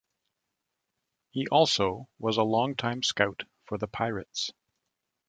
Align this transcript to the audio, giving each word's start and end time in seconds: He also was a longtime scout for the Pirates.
He 1.29 1.45
also 1.49 2.09
was 2.17 2.37
a 2.37 2.43
longtime 2.43 3.03
scout 3.03 3.43
for 3.65 3.77
the 3.77 3.85
Pirates. 3.87 4.51